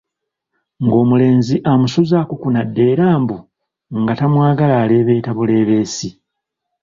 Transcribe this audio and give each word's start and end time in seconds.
Ng’omulenzi 0.83 1.55
amusuza 1.71 2.15
akukunadde 2.23 2.81
era 2.91 3.05
mbu 3.21 3.37
nga 3.99 4.13
tamwagala 4.19 4.73
alebeeta 4.83 5.31
bulebeesi. 5.37 6.09